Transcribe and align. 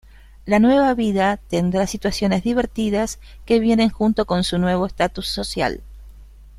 La 0.47 0.57
nueva 0.59 0.95
vida 0.95 1.37
tendrá 1.37 1.85
situaciones 1.85 2.41
divertidas 2.41 3.19
que 3.45 3.59
vienen 3.59 3.91
junto 3.91 4.25
con 4.25 4.43
su 4.43 4.57
nuevo 4.57 4.87
estatus 4.87 5.27
social. 5.27 5.83